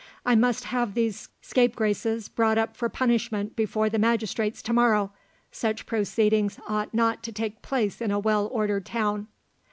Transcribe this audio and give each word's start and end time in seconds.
"I 0.25 0.33
must 0.33 0.63
have 0.63 0.95
these 0.95 1.29
scapegraces 1.43 2.27
brought 2.27 2.57
up 2.57 2.75
for 2.75 2.89
punishment 2.89 3.55
before 3.55 3.87
the 3.87 3.99
magistrates 3.99 4.63
to 4.63 4.73
morrow; 4.73 5.11
such 5.51 5.85
proceedings 5.85 6.59
ought 6.67 6.91
not 6.91 7.21
to 7.21 7.31
take 7.31 7.61
place 7.61 8.01
in 8.01 8.09
a 8.09 8.17
well 8.17 8.47
ordered 8.51 8.87
town." 8.87 9.27